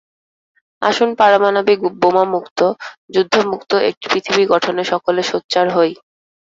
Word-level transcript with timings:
আসুন 0.81 1.09
পারমাণবিক 1.15 1.79
বোমা 2.01 2.23
মুক্ত, 2.33 2.59
যুদ্ধ 3.09 3.33
মুক্ত 3.45 3.71
একটি 3.89 4.05
পৃথিবী 4.13 4.43
গঠনে 4.45 4.83
সকলে 4.91 5.21
সোচ্চার 5.31 5.65
হই। 5.69 5.91